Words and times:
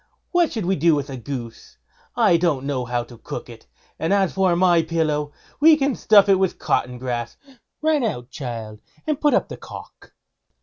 What 0.31 0.51
should 0.51 0.65
we 0.65 0.75
do 0.75 0.95
with 0.95 1.11
a 1.11 1.15
goose? 1.15 1.77
I 2.15 2.35
don't 2.35 2.65
know 2.65 2.85
how 2.85 3.03
to 3.03 3.19
cook 3.19 3.49
it; 3.49 3.67
and 3.99 4.11
as 4.11 4.33
for 4.33 4.55
my 4.55 4.81
pillow, 4.81 5.31
I 5.61 5.75
can 5.75 5.93
stuff 5.93 6.27
it 6.27 6.39
with 6.39 6.57
cotton 6.57 6.97
grass. 6.97 7.37
Run 7.83 8.03
out, 8.03 8.31
child, 8.31 8.81
and 9.05 9.21
put 9.21 9.35
up 9.35 9.47
the 9.47 9.57
cock." 9.57 10.13